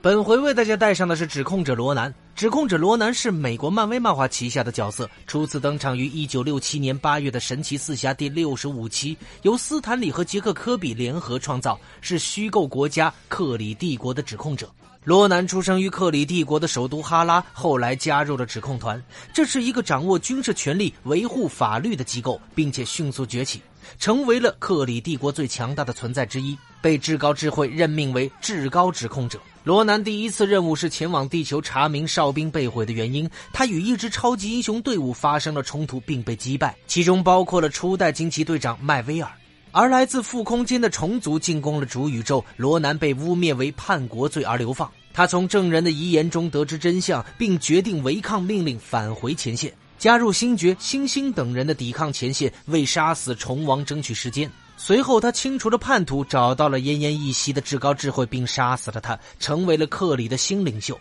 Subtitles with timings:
[0.00, 2.14] 本回为大家带上的是指控者罗南。
[2.36, 14.70] 指控者罗南是美国漫威漫画旗下的角色，初次登场于一九六七年八月的《神奇四侠》第六十五期，由斯坦李和杰克科比联合创造，是虚构国家克里帝国的指控者。
[15.08, 23.62] 罗南出生于克里帝国的首都哈拉，后来加入了指控团，这是一个掌握军事权力、维护法律的机构，并且迅速崛起，
[23.98, 29.40] 成为了克里帝国最强大的存在之一，被至高智慧任命为至高指控者。
[29.64, 33.26] 罗南第一次任务是前往地球查明哨兵被毁的原因。
[33.50, 39.30] 他与一支超级英雄队伍发生了冲突，并被击败，其中包括了初代惊奇队长麦威尔。
[39.70, 44.90] 而来自副空间的虫族进攻了主宇宙，罗南被污蔑为叛国罪而流放。
[45.12, 54.50] 他从证人的遗言中得知真相，并决定违抗命令返回前线，加入星爵、星星等人的抵抗前线，为杀死虫王争取时间。
[54.76, 60.96] 随后，他清除了叛徒，找到了奄奄一息的至高智慧，并杀死了他，成为了克里的新领袖。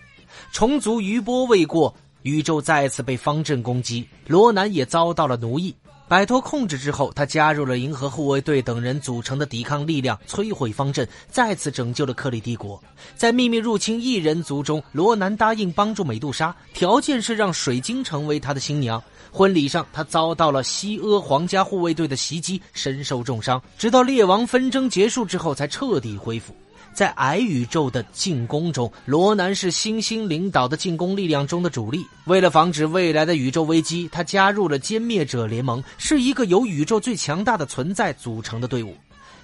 [0.52, 5.76] 虫族余波未过，宇宙再次被方阵攻击，罗南也遭到了奴役。
[6.08, 12.82] 摆脱控制之后，他加入了银河护卫队等人组成的抵抗力量，摧毁方阵，再次拯救了克里帝国。
[13.16, 19.04] 在秘密入侵异人族中，罗南答应帮助美杜莎，条件是让水晶成为他的新娘。
[19.32, 26.56] 婚礼上，他遭到了西阿皇家护卫队的袭击，身受重伤，直到列王纷争结束之后才彻底恢复。
[26.94, 32.06] 在矮宇宙的进攻中，罗南是星星领导的进攻力量中的主力。
[32.26, 38.96] 为了防止未来的宇宙危机，他加入了歼灭者联盟，是一个由宇宙最强大的存在组成的队伍。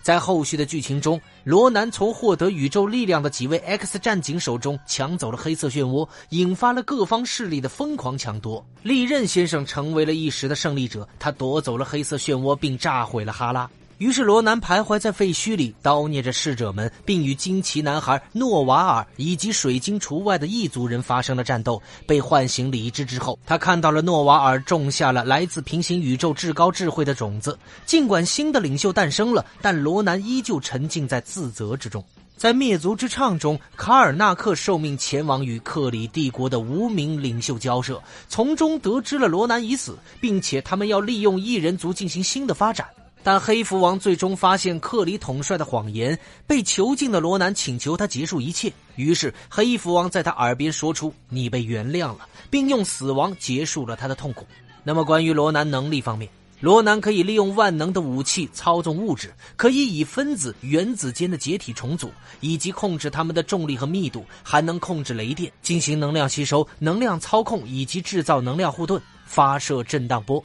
[0.02, 8.66] 在后续的剧情中，罗南从获得宇宙力量的几位 X 战警手中抢走了黑色漩涡，引发了各方势力的疯狂抢夺。
[8.82, 13.70] 利刃先生成为了一时的胜利者，他夺走了黑色漩涡，并炸毁了哈拉。
[14.04, 21.82] 于是罗南徘徊在废墟里，叨念着逝者们，并与惊奇男孩诺瓦尔以及水晶除外的异族人发生了战斗。
[22.06, 27.58] 被唤醒理智之后，他看到了诺瓦尔种下了来自平行宇宙至高智慧的种子。
[27.86, 32.04] 尽管新的领袖诞生了，但罗南依旧沉浸在自责之中。
[32.36, 42.86] 在灭族之唱中，卡尔纳克受命前往与克里帝国的无名领袖交涉，从中得知了罗南已死，并且他们要利用异人族进行新的发展。
[43.24, 48.72] 但黑蝠王最终发现克里统帅的谎言，被囚禁的罗南请求他结束一切。
[48.98, 54.46] 于是黑蝠王在他耳边说出：“你被原谅了，并用死亡结束了他的痛苦。”
[54.84, 56.30] 那么关于罗南能力方面，
[56.60, 70.44] 罗南可以利用万能的武器操纵物质，可以以分子、原子间的解体重组，以及控制它们的重力和密度，还能控制雷电，进行能量吸收、能量操控以及制造能量护盾，发射震荡波。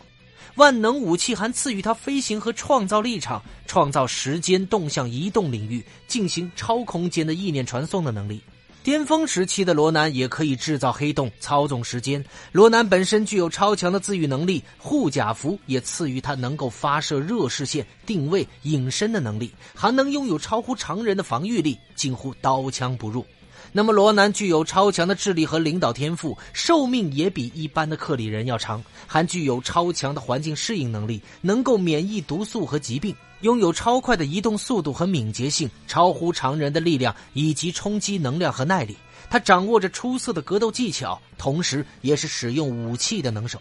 [0.57, 8.41] 万能武器还赐予他飞行和创造立场，创造时间动向移动领域，进行超空间的意念传送的能力。
[8.83, 12.25] 巅峰时期的罗南也可以制造黑洞，操纵时间。
[12.53, 23.27] 罗南本身具有超强的自愈能力，护甲服也赐予他能够发射热视线、定位、隐身的能力，还能拥有超乎常人的防御力，近乎刀枪不入。
[23.73, 38.97] 那么，罗南具有超强的智力和领导天赋，寿命也比一般的克里人要长，还具有超强的环境适应能力，能够免疫毒素和疾病，拥有超快的移动速度和敏捷性，超乎常人的力量以及冲击能量和耐力。
[39.31, 43.61] 他掌握着出色的格斗技巧，同时也是使用武器的能手。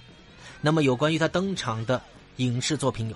[0.61, 2.01] 那么，有关于他登场的
[2.37, 3.15] 影视作品有。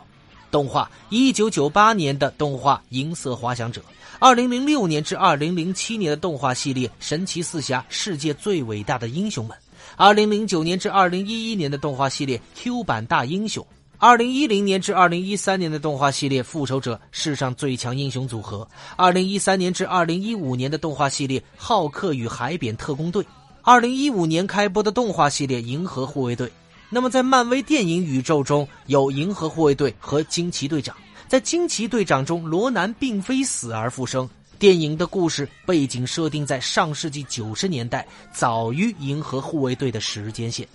[0.51, 3.81] 动画一九九八年的动画《银色滑翔者》，
[4.19, 9.57] 二零零六年至二零零七年的动画系列《神奇四侠：世界最伟大的英雄们》，
[9.95, 13.63] 二零零九年至二零一一年的动画系列《Q 版大英雄》，
[13.97, 18.59] 二零一零年至二零一三年的动画系列《复仇者：世上最强英雄组合》，
[18.97, 23.23] 二零一三年至二零一五年的动画系列《浩克与海扁特工队》，
[23.61, 26.47] 二零一五年开播的动画系列《银河护卫队》。
[26.93, 30.95] 那么，在漫威电影宇宙中有银河护卫队和惊奇队长。
[31.29, 34.29] 在惊奇队长中，罗南并非死而复生。
[34.59, 40.67] 电影的故事背景设定在上世纪九十年代，早于银河护卫队的时间线。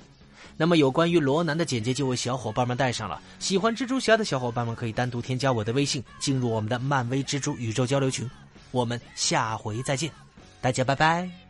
[0.56, 3.20] 那么，有关于罗南的简介就为小伙伴们带上了。
[3.38, 8.28] 喜欢蜘蛛侠的小伙伴们可以单独添加我的微信，进入我们的漫威蜘蛛宇宙交流群。
[8.70, 10.10] 我们下回再见，
[10.62, 11.45] 大家拜拜。